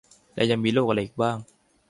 [0.35, 1.37] แล้วยังมีโรคอะไรอีกบ้าง